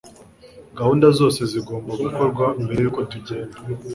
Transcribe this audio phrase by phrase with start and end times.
[0.77, 3.57] gahunda zose zigomba gukorwa mbere yuko tugenda